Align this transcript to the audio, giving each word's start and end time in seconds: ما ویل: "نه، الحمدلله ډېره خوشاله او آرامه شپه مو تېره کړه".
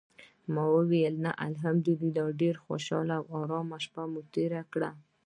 ما 0.53 0.63
ویل: 0.89 1.15
"نه، 1.25 1.31
الحمدلله 1.47 2.25
ډېره 2.41 2.59
خوشاله 2.65 3.13
او 3.19 3.25
آرامه 3.41 3.77
شپه 3.85 4.03
مو 4.11 4.21
تېره 4.33 4.61
کړه". 4.73 4.89